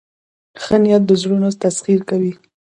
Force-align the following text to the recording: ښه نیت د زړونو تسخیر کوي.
ښه 0.61 0.75
نیت 0.83 1.03
د 1.07 1.11
زړونو 1.21 1.49
تسخیر 1.63 1.99
کوي. 2.09 2.33